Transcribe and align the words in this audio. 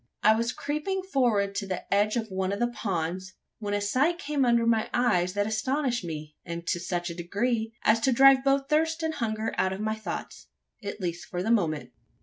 I 0.23 0.33
was 0.33 0.51
creeping 0.51 1.03
forward 1.03 1.53
to 1.53 1.67
the 1.67 1.83
edge 1.93 2.15
of 2.15 2.31
one 2.31 2.51
of 2.51 2.57
the 2.59 2.69
ponds, 2.71 3.33
when 3.59 3.75
a 3.75 3.79
sight 3.79 4.17
came 4.17 4.43
under 4.45 4.65
my 4.65 4.89
eyes 4.95 5.33
that 5.33 5.45
astonished 5.45 6.03
me; 6.03 6.35
and 6.43 6.65
to 6.65 6.79
such 6.79 7.11
a 7.11 7.15
degree, 7.15 7.75
as 7.83 7.99
to 7.99 8.11
drive 8.11 8.43
both 8.43 8.67
thirst 8.67 9.03
and 9.03 9.13
hunger 9.13 9.53
out 9.59 9.73
of 9.73 9.79
my 9.79 9.93
thoughts 9.93 10.47
at 10.83 10.99
least 11.01 11.25
for 11.27 11.43
the 11.43 11.51
moment. 11.51 11.91